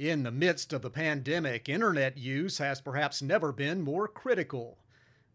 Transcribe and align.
In 0.00 0.22
the 0.22 0.30
midst 0.30 0.72
of 0.72 0.80
the 0.80 0.88
pandemic, 0.88 1.68
internet 1.68 2.16
use 2.16 2.56
has 2.56 2.80
perhaps 2.80 3.20
never 3.20 3.52
been 3.52 3.82
more 3.82 4.08
critical. 4.08 4.78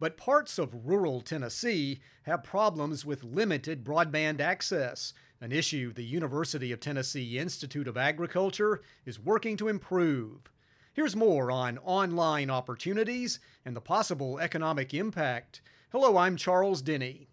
But 0.00 0.16
parts 0.16 0.58
of 0.58 0.88
rural 0.88 1.20
Tennessee 1.20 2.00
have 2.24 2.42
problems 2.42 3.04
with 3.04 3.22
limited 3.22 3.84
broadband 3.84 4.40
access, 4.40 5.14
an 5.40 5.52
issue 5.52 5.92
the 5.92 6.02
University 6.02 6.72
of 6.72 6.80
Tennessee 6.80 7.38
Institute 7.38 7.86
of 7.86 7.96
Agriculture 7.96 8.82
is 9.04 9.20
working 9.20 9.56
to 9.58 9.68
improve. 9.68 10.50
Here's 10.92 11.14
more 11.14 11.48
on 11.52 11.78
online 11.78 12.50
opportunities 12.50 13.38
and 13.64 13.76
the 13.76 13.80
possible 13.80 14.40
economic 14.40 14.92
impact. 14.92 15.60
Hello, 15.92 16.16
I'm 16.16 16.36
Charles 16.36 16.82
Denny. 16.82 17.28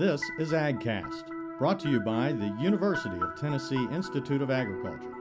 This 0.00 0.20
is 0.40 0.50
AgCast, 0.50 1.58
brought 1.60 1.78
to 1.78 1.88
you 1.88 2.00
by 2.00 2.32
the 2.32 2.56
University 2.60 3.20
of 3.20 3.38
Tennessee 3.38 3.86
Institute 3.92 4.42
of 4.42 4.50
Agriculture. 4.50 5.17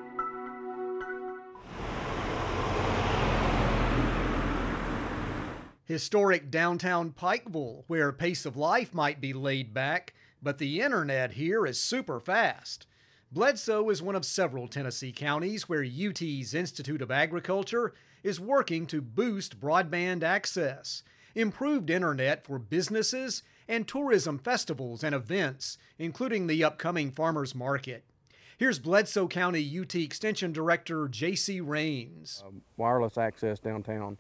Historic 5.87 6.51
downtown 6.51 7.11
Pikeville, 7.11 7.86
where 7.87 8.11
pace 8.11 8.46
of 8.46 8.57
life 8.57 8.93
might 8.93 9.21
be 9.21 9.32
laid 9.32 9.73
back, 9.73 10.13
but 10.43 10.57
the 10.57 10.82
internet 10.82 11.32
here 11.32 11.65
is 11.65 11.82
super 11.82 12.19
fast. 12.19 12.86
Bledsoe 13.32 13.89
is 13.89 14.01
one 14.01 14.15
of 14.15 14.25
several 14.25 14.68
Tennessee 14.68 15.13
counties 15.13 15.69
where 15.69 15.86
UT's 15.86 16.54
Institute 16.54 17.01
of 17.01 17.10
Agriculture 17.10 17.93
is 18.21 18.37
working 18.37 18.86
to 18.87 19.01
boost 19.01 19.61
broadband 19.61 20.23
access, 20.23 21.04
improved 21.36 21.89
internet 21.89 22.43
for 22.43 22.60
businesses, 22.60 23.41
and 23.65 23.88
tourism 23.88 24.39
festivals 24.39 25.05
and 25.05 25.15
events, 25.15 25.77
including 25.97 26.47
the 26.47 26.65
upcoming 26.65 27.11
farmers 27.11 27.55
market. 27.55 28.04
Here's 28.57 28.79
Bledsoe 28.79 29.29
County 29.29 29.79
UT 29.79 29.96
Extension 29.96 30.51
Director 30.51 31.07
J.C. 31.07 31.61
Rains. 31.61 32.44
Um, 32.45 32.61
wireless 32.75 33.17
access 33.17 33.59
downtown 33.59 34.17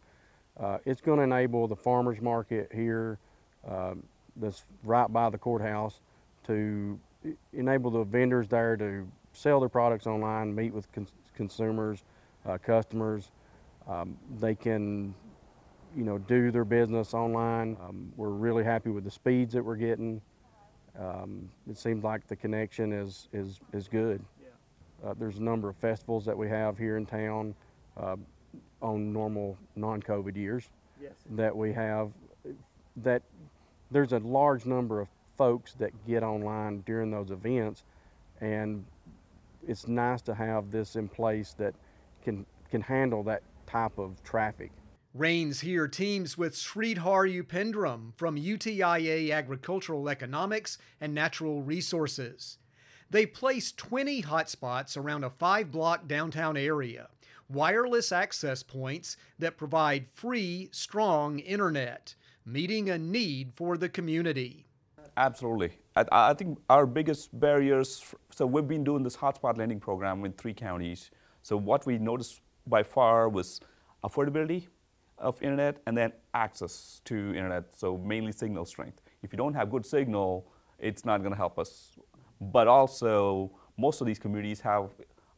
uh, 0.59 0.77
it's 0.85 1.01
going 1.01 1.17
to 1.17 1.23
enable 1.23 1.67
the 1.67 1.75
farmers 1.75 2.21
market 2.21 2.71
here 2.73 3.19
um, 3.67 4.03
that's 4.37 4.63
right 4.83 5.11
by 5.11 5.29
the 5.29 5.37
courthouse 5.37 5.99
to 6.45 6.99
enable 7.53 7.91
the 7.91 8.03
vendors 8.03 8.47
there 8.47 8.77
to 8.77 9.07
sell 9.33 9.59
their 9.59 9.69
products 9.69 10.07
online, 10.07 10.53
meet 10.53 10.73
with 10.73 10.91
cons 10.91 11.11
consumers, 11.35 12.03
uh, 12.47 12.57
customers. 12.57 13.31
Um, 13.87 14.17
they 14.39 14.55
can, 14.55 15.13
you 15.95 16.03
know, 16.03 16.17
do 16.17 16.49
their 16.49 16.65
business 16.65 17.13
online. 17.13 17.77
Um, 17.87 18.11
we're 18.17 18.29
really 18.29 18.63
happy 18.63 18.89
with 18.89 19.03
the 19.03 19.11
speeds 19.11 19.53
that 19.53 19.63
we're 19.63 19.75
getting. 19.75 20.21
Um, 20.99 21.49
it 21.69 21.77
seems 21.77 22.03
like 22.03 22.27
the 22.27 22.35
connection 22.35 22.91
is 22.91 23.27
is 23.33 23.59
is 23.73 23.87
good. 23.87 24.23
Uh, 25.05 25.13
there's 25.13 25.37
a 25.37 25.43
number 25.43 25.69
of 25.69 25.75
festivals 25.75 26.25
that 26.25 26.35
we 26.35 26.49
have 26.49 26.77
here 26.77 26.97
in 26.97 27.05
town. 27.05 27.53
On 28.81 29.11
normal 29.11 29.57
non-COVID 29.75 30.35
years 30.35 30.69
yes. 31.01 31.13
that 31.31 31.55
we 31.55 31.73
have. 31.73 32.11
That 32.97 33.21
there's 33.91 34.13
a 34.13 34.19
large 34.19 34.65
number 34.65 35.01
of 35.01 35.07
folks 35.37 35.73
that 35.73 35.91
get 36.07 36.23
online 36.23 36.83
during 36.85 37.11
those 37.11 37.31
events, 37.31 37.83
and 38.41 38.85
it's 39.67 39.87
nice 39.87 40.21
to 40.23 40.33
have 40.33 40.71
this 40.71 40.95
in 40.95 41.07
place 41.07 41.53
that 41.57 41.73
can 42.23 42.45
can 42.69 42.81
handle 42.81 43.23
that 43.23 43.43
type 43.65 43.97
of 43.97 44.21
traffic. 44.23 44.71
Rains 45.13 45.61
here 45.61 45.87
teams 45.87 46.37
with 46.37 46.53
Sreedhar 46.53 47.41
Upendram 47.41 48.11
from 48.17 48.37
UTIA 48.37 49.31
Agricultural 49.31 50.09
Economics 50.09 50.77
and 51.01 51.13
Natural 51.13 51.63
Resources. 51.63 52.59
They 53.09 53.25
place 53.25 53.71
20 53.71 54.23
hotspots 54.23 54.97
around 54.97 55.23
a 55.23 55.29
five 55.29 55.71
block 55.71 56.07
downtown 56.07 56.57
area 56.57 57.07
wireless 57.49 58.11
access 58.11 58.63
points 58.63 59.17
that 59.39 59.57
provide 59.57 60.07
free, 60.13 60.69
strong 60.71 61.39
internet, 61.39 62.15
meeting 62.45 62.89
a 62.89 62.97
need 62.97 63.53
for 63.53 63.77
the 63.77 63.89
community. 63.89 64.65
Absolutely. 65.17 65.71
I, 65.95 66.05
I, 66.11 66.33
think 66.33 66.59
our 66.69 66.85
biggest 66.85 67.37
barriers, 67.39 68.03
so 68.29 68.45
we've 68.45 68.67
been 68.67 68.83
doing 68.83 69.03
this 69.03 69.17
hotspot 69.17 69.57
lending 69.57 69.79
program 69.79 70.23
in 70.25 70.33
three 70.33 70.53
counties. 70.53 71.09
So 71.41 71.57
what 71.57 71.85
we 71.85 71.97
noticed 71.97 72.41
by 72.67 72.83
far 72.83 73.27
was 73.29 73.59
affordability 74.03 74.67
of 75.17 75.41
internet 75.41 75.77
and 75.87 75.97
then 75.97 76.11
access 76.35 77.01
to 77.05 77.15
internet, 77.29 77.75
so 77.75 77.97
mainly 77.97 78.31
signal 78.31 78.65
strength. 78.65 79.01
If 79.23 79.33
you 79.33 79.37
don't 79.37 79.55
have 79.55 79.71
good 79.71 79.85
signal, 79.85 80.51
it's 80.77 81.03
not 81.03 81.21
going 81.21 81.31
to 81.31 81.37
help 81.37 81.57
us. 81.57 81.93
But 82.39 82.67
also, 82.67 83.51
most 83.77 84.01
of 84.01 84.07
these 84.07 84.19
communities 84.19 84.61
have 84.61 84.91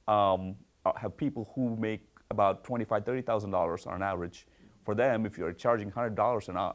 um, 0.07 0.55
Uh, 0.89 0.99
have 0.99 1.15
people 1.17 1.51
who 1.55 1.75
make 1.77 2.01
about 2.31 2.63
twenty-five, 2.63 3.05
thirty 3.05 3.21
thousand 3.21 3.51
dollars 3.51 3.85
on 3.85 4.01
average. 4.01 4.47
For 4.85 4.95
them, 4.95 5.25
if 5.25 5.37
you're 5.37 5.53
charging 5.53 5.91
hundred 5.91 6.15
dollars 6.15 6.49
a, 6.49 6.73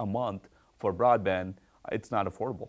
a 0.00 0.06
month 0.06 0.48
for 0.78 0.92
broadband, 0.92 1.54
it's 1.90 2.10
not 2.10 2.26
affordable. 2.26 2.68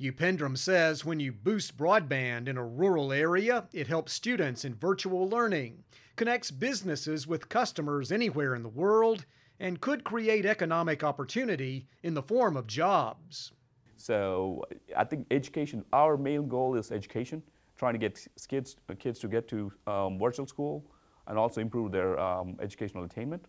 Upendram 0.00 0.58
says 0.58 1.04
when 1.04 1.20
you 1.20 1.32
boost 1.32 1.76
broadband 1.76 2.48
in 2.48 2.56
a 2.56 2.66
rural 2.66 3.12
area, 3.12 3.66
it 3.72 3.86
helps 3.86 4.12
students 4.12 4.64
in 4.64 4.74
virtual 4.74 5.28
learning, 5.28 5.84
connects 6.16 6.50
businesses 6.50 7.26
with 7.26 7.48
customers 7.48 8.12
anywhere 8.12 8.54
in 8.54 8.62
the 8.62 8.68
world, 8.68 9.24
and 9.58 9.80
could 9.80 10.04
create 10.04 10.44
economic 10.44 11.04
opportunity 11.04 11.86
in 12.02 12.14
the 12.14 12.22
form 12.22 12.56
of 12.56 12.66
jobs. 12.66 13.52
So 13.96 14.64
I 14.94 15.04
think 15.04 15.26
education, 15.30 15.84
our 15.92 16.16
main 16.18 16.48
goal 16.48 16.74
is 16.74 16.90
education 16.90 17.42
trying 17.76 17.94
to 17.94 17.98
get 17.98 18.26
kids, 18.48 18.76
kids 18.98 19.18
to 19.20 19.28
get 19.28 19.48
to 19.48 19.72
um, 19.86 20.18
virtual 20.18 20.46
school 20.46 20.84
and 21.26 21.38
also 21.38 21.60
improve 21.60 21.92
their 21.92 22.18
um, 22.18 22.56
educational 22.60 23.04
attainment. 23.04 23.46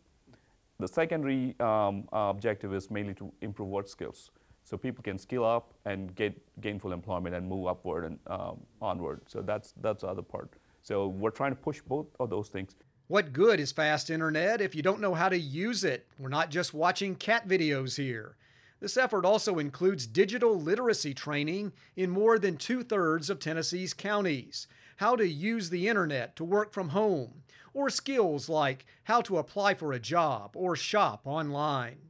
The 0.80 0.88
secondary 0.88 1.56
um, 1.60 2.08
objective 2.12 2.74
is 2.74 2.92
mainly 2.92 3.14
to 3.16 3.32
improve 3.42 3.70
work 3.70 3.88
skills. 3.88 4.32
So 4.64 4.78
people 4.78 5.04
can 5.04 5.18
skill 5.20 5.46
up 5.46 5.74
and 5.86 6.14
get 6.16 6.34
gainful 6.60 6.92
employment 6.92 7.36
and 7.36 7.48
move 7.48 7.68
upward 7.68 8.06
and 8.06 8.20
um, 8.28 8.60
onward. 8.82 9.22
So 9.28 9.42
that's, 9.42 9.74
that's 9.82 10.02
the 10.02 10.08
other 10.08 10.24
part. 10.24 10.54
So 10.82 11.08
we're 11.08 11.30
trying 11.30 11.52
to 11.52 11.56
push 11.56 11.82
both 11.82 12.08
of 12.20 12.30
those 12.30 12.50
things. 12.50 12.76
What 13.08 13.32
good 13.32 13.60
is 13.60 13.72
fast 13.72 14.10
internet 14.10 14.62
if 14.62 14.74
you 14.74 14.82
don't 14.82 15.00
know 15.00 15.14
how 15.14 15.30
to 15.30 15.38
use 15.38 15.84
it? 15.84 16.08
We're 16.18 16.30
not 16.30 16.50
just 16.50 16.74
watching 16.74 17.16
cat 17.16 17.48
videos 17.48 17.96
here. 17.96 18.36
This 18.80 18.98
effort 18.98 19.26
also 19.26 19.58
includes 19.58 20.06
digital 20.06 20.60
literacy 20.60 21.14
training 21.14 21.74
in 21.96 22.10
more 22.10 22.38
than 22.38 22.58
two 22.58 22.84
thirds 22.84 23.30
of 23.30 23.40
Tennessee's 23.40 23.94
counties, 23.94 24.68
how 24.98 25.16
to 25.16 25.28
use 25.28 25.70
the 25.70 25.88
internet 25.88 26.36
to 26.36 26.44
work 26.44 26.74
from 26.74 26.90
home, 26.90 27.44
or 27.74 27.90
skills 27.90 28.50
like 28.50 28.86
how 29.04 29.22
to 29.22 29.38
apply 29.38 29.74
for 29.76 29.94
a 29.94 30.00
job 30.00 30.52
or 30.56 30.76
shop 30.76 31.22
online. 31.26 32.10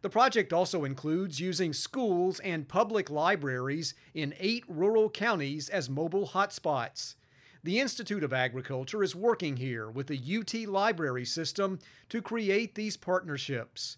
The 0.00 0.10
project 0.10 0.52
also 0.52 0.84
includes 0.84 1.40
using 1.40 1.72
schools 1.72 2.38
and 2.40 2.68
public 2.68 3.10
libraries 3.10 3.94
in 4.14 4.34
eight 4.38 4.64
rural 4.68 5.10
counties 5.10 5.68
as 5.68 5.90
mobile 5.90 6.28
hotspots. 6.28 7.16
The 7.64 7.80
Institute 7.80 8.22
of 8.22 8.32
Agriculture 8.32 9.02
is 9.02 9.16
working 9.16 9.56
here 9.56 9.90
with 9.90 10.06
the 10.06 10.38
UT 10.38 10.68
library 10.68 11.24
system 11.24 11.80
to 12.08 12.22
create 12.22 12.76
these 12.76 12.96
partnerships. 12.96 13.96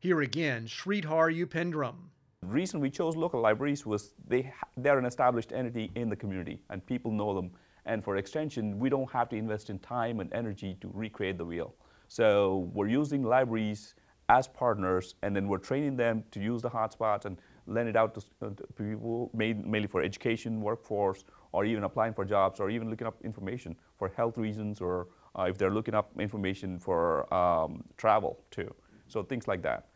Here 0.00 0.20
again, 0.20 0.66
Sreedhar 0.66 1.34
Upendram. 1.44 1.96
The 2.42 2.46
reason 2.46 2.78
we 2.78 2.88
chose 2.88 3.16
local 3.16 3.40
libraries 3.40 3.84
was 3.84 4.14
they, 4.28 4.52
they're 4.76 4.96
an 4.96 5.04
established 5.04 5.52
entity 5.52 5.90
in 5.96 6.08
the 6.08 6.14
community 6.14 6.60
and 6.70 6.86
people 6.86 7.10
know 7.10 7.34
them. 7.34 7.50
And 7.84 8.04
for 8.04 8.16
extension, 8.16 8.78
we 8.78 8.90
don't 8.90 9.10
have 9.10 9.28
to 9.30 9.36
invest 9.36 9.70
in 9.70 9.80
time 9.80 10.20
and 10.20 10.32
energy 10.32 10.76
to 10.82 10.90
recreate 10.94 11.36
the 11.36 11.44
wheel. 11.44 11.74
So 12.06 12.70
we're 12.72 12.86
using 12.86 13.24
libraries 13.24 13.96
as 14.28 14.46
partners 14.46 15.16
and 15.22 15.34
then 15.34 15.48
we're 15.48 15.58
training 15.58 15.96
them 15.96 16.22
to 16.30 16.38
use 16.38 16.62
the 16.62 16.70
hotspots 16.70 17.24
and 17.24 17.36
lend 17.66 17.88
it 17.88 17.96
out 17.96 18.14
to, 18.14 18.20
uh, 18.40 18.50
to 18.50 18.66
people 18.74 19.32
mainly 19.34 19.88
for 19.88 20.00
education, 20.00 20.60
workforce, 20.60 21.24
or 21.50 21.64
even 21.64 21.82
applying 21.82 22.14
for 22.14 22.24
jobs 22.24 22.60
or 22.60 22.70
even 22.70 22.88
looking 22.88 23.08
up 23.08 23.16
information 23.24 23.74
for 23.96 24.12
health 24.16 24.38
reasons 24.38 24.80
or 24.80 25.08
uh, 25.36 25.46
if 25.48 25.58
they're 25.58 25.74
looking 25.74 25.96
up 25.96 26.12
information 26.20 26.78
for 26.78 27.34
um, 27.34 27.82
travel 27.96 28.38
too. 28.52 28.72
So 29.08 29.24
things 29.24 29.48
like 29.48 29.62
that. 29.62 29.87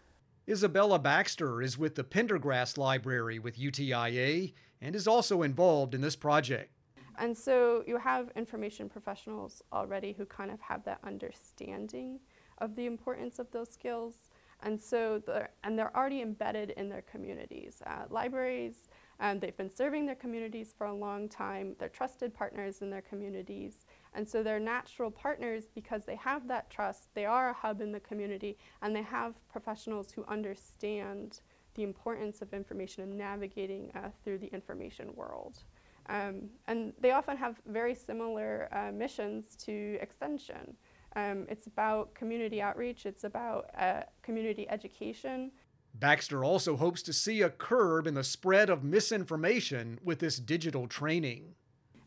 Isabella 0.48 0.98
Baxter 0.98 1.62
is 1.62 1.78
with 1.78 1.94
the 1.94 2.02
Pendergrass 2.02 2.76
Library 2.76 3.38
with 3.38 3.58
UTIA 3.58 4.52
and 4.80 4.96
is 4.96 5.06
also 5.06 5.42
involved 5.42 5.94
in 5.94 6.00
this 6.00 6.16
project. 6.16 6.72
And 7.18 7.36
so 7.36 7.84
you 7.86 7.96
have 7.98 8.30
information 8.34 8.88
professionals 8.88 9.62
already 9.72 10.12
who 10.12 10.26
kind 10.26 10.50
of 10.50 10.60
have 10.60 10.82
that 10.84 10.98
understanding 11.04 12.18
of 12.58 12.74
the 12.74 12.86
importance 12.86 13.38
of 13.38 13.50
those 13.52 13.70
skills. 13.70 14.30
And 14.64 14.80
so 14.80 15.22
they're, 15.24 15.50
and 15.62 15.78
they're 15.78 15.96
already 15.96 16.22
embedded 16.22 16.70
in 16.70 16.88
their 16.88 17.02
communities. 17.02 17.80
Uh, 17.86 18.04
libraries, 18.10 18.88
um, 19.20 19.38
they've 19.38 19.56
been 19.56 19.74
serving 19.74 20.06
their 20.06 20.16
communities 20.16 20.74
for 20.76 20.88
a 20.88 20.94
long 20.94 21.28
time. 21.28 21.76
They're 21.78 21.88
trusted 21.88 22.34
partners 22.34 22.82
in 22.82 22.90
their 22.90 23.02
communities. 23.02 23.86
And 24.14 24.28
so 24.28 24.42
they're 24.42 24.60
natural 24.60 25.10
partners 25.10 25.64
because 25.74 26.04
they 26.04 26.16
have 26.16 26.46
that 26.48 26.68
trust, 26.70 27.08
they 27.14 27.24
are 27.24 27.50
a 27.50 27.54
hub 27.54 27.80
in 27.80 27.92
the 27.92 28.00
community, 28.00 28.58
and 28.82 28.94
they 28.94 29.02
have 29.02 29.34
professionals 29.48 30.12
who 30.12 30.24
understand 30.28 31.40
the 31.74 31.82
importance 31.82 32.42
of 32.42 32.52
information 32.52 33.02
and 33.04 33.16
navigating 33.16 33.90
uh, 33.94 34.10
through 34.22 34.38
the 34.38 34.52
information 34.52 35.10
world. 35.14 35.64
Um, 36.08 36.50
and 36.66 36.92
they 37.00 37.12
often 37.12 37.36
have 37.36 37.56
very 37.66 37.94
similar 37.94 38.68
uh, 38.72 38.92
missions 38.92 39.56
to 39.64 39.98
Extension. 40.00 40.76
Um, 41.14 41.46
it's 41.48 41.66
about 41.66 42.14
community 42.14 42.60
outreach, 42.60 43.06
it's 43.06 43.24
about 43.24 43.70
uh, 43.78 44.02
community 44.22 44.68
education. 44.68 45.52
Baxter 45.94 46.42
also 46.42 46.76
hopes 46.76 47.02
to 47.02 47.12
see 47.12 47.42
a 47.42 47.50
curb 47.50 48.06
in 48.06 48.14
the 48.14 48.24
spread 48.24 48.70
of 48.70 48.82
misinformation 48.82 49.98
with 50.02 50.20
this 50.20 50.38
digital 50.38 50.86
training. 50.86 51.54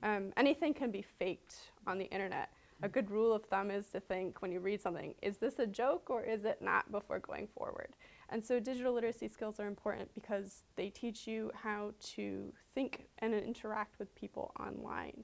Um, 0.03 0.31
anything 0.38 0.74
can 0.74 0.92
be 0.92 1.01
faked 1.01 1.56
on 1.88 1.97
the 1.97 2.06
internet. 2.06 2.50
A 2.83 2.89
good 2.89 3.09
rule 3.09 3.33
of 3.33 3.45
thumb 3.45 3.71
is 3.71 3.88
to 3.88 4.00
think 4.00 4.42
when 4.42 4.51
you 4.51 4.59
read 4.59 4.81
something, 4.81 5.15
is 5.21 5.38
this 5.38 5.59
a 5.59 5.65
joke 5.65 6.09
or 6.09 6.24
is 6.24 6.44
it 6.44 6.62
not 6.62 6.92
before 6.92 7.19
going 7.19 7.47
forward? 7.57 7.95
And 8.30 8.45
so 8.45 8.59
digital 8.59 8.94
literacy 8.94 9.30
skills 9.30 9.59
are 9.59 9.68
important 9.68 10.13
because 10.13 10.63
they 10.75 10.89
teach 10.89 11.25
you 11.25 11.51
how 11.53 11.94
to 12.15 12.51
think 12.74 13.07
and 13.19 13.33
interact 13.33 13.97
with 13.97 14.13
people 14.15 14.51
online. 14.59 15.24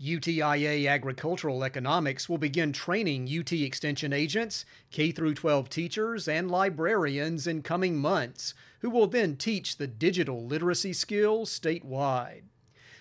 UTIA 0.00 0.88
Agricultural 0.88 1.64
Economics 1.64 2.28
will 2.28 2.38
begin 2.38 2.72
training 2.72 3.28
UT 3.28 3.50
Extension 3.52 4.12
agents, 4.12 4.66
K 4.90 5.10
12 5.10 5.70
teachers, 5.70 6.28
and 6.28 6.50
librarians 6.50 7.46
in 7.46 7.62
coming 7.62 7.96
months, 7.96 8.52
who 8.80 8.90
will 8.90 9.06
then 9.06 9.36
teach 9.36 9.76
the 9.76 9.86
digital 9.86 10.44
literacy 10.44 10.92
skills 10.92 11.58
statewide. 11.58 12.42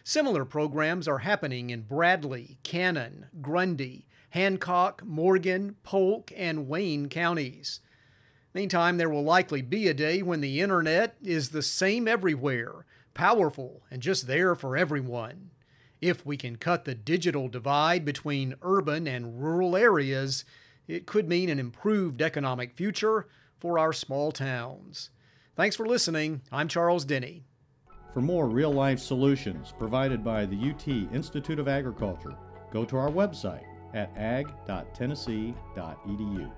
Similar 0.07 0.45
programs 0.45 1.07
are 1.07 1.17
happening 1.17 1.71
in 1.71 1.81
Bradley, 1.81 2.59
Cannon, 2.61 3.25
Grundy, 3.41 4.05
Hancock, 4.29 5.03
Morgan, 5.03 5.77
Polk, 5.81 6.31
and 6.37 6.67
Wayne 6.67 7.09
counties. 7.09 7.79
Meantime, 8.53 8.97
there 8.97 9.09
will 9.09 9.23
likely 9.23 9.63
be 9.63 9.87
a 9.87 9.95
day 9.95 10.21
when 10.21 10.41
the 10.41 10.61
internet 10.61 11.15
is 11.23 11.49
the 11.49 11.63
same 11.63 12.07
everywhere, 12.07 12.85
powerful 13.15 13.81
and 13.89 13.99
just 13.99 14.27
there 14.27 14.53
for 14.53 14.77
everyone. 14.77 15.49
If 16.01 16.23
we 16.23 16.37
can 16.37 16.57
cut 16.57 16.85
the 16.85 16.93
digital 16.93 17.47
divide 17.47 18.05
between 18.05 18.53
urban 18.61 19.07
and 19.07 19.41
rural 19.41 19.75
areas, 19.75 20.45
it 20.87 21.07
could 21.07 21.27
mean 21.27 21.49
an 21.49 21.57
improved 21.57 22.21
economic 22.21 22.75
future 22.75 23.25
for 23.57 23.79
our 23.79 23.91
small 23.91 24.31
towns. 24.31 25.09
Thanks 25.55 25.75
for 25.75 25.87
listening. 25.87 26.41
I'm 26.51 26.67
Charles 26.67 27.05
Denny. 27.05 27.45
For 28.15 28.21
more 28.21 28.47
real 28.47 28.71
life 28.71 28.99
solutions 28.99 29.73
provided 29.77 30.23
by 30.23 30.45
the 30.45 30.71
UT 30.71 30.87
Institute 30.87 31.59
of 31.59 31.67
Agriculture, 31.67 32.33
go 32.71 32.85
to 32.85 32.95
our 32.95 33.11
website 33.11 33.65
at 33.93 34.09
ag.tennessee.edu. 34.15 36.51